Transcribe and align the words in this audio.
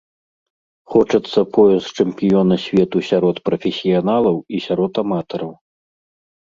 Хочацца 0.93 1.39
пояс 1.57 1.85
чэмпіёна 1.99 2.55
свету 2.65 2.97
сярод 3.11 3.37
прафесіяналаў 3.53 4.35
і 4.57 4.65
сярод 4.67 4.93
аматараў. 5.07 5.53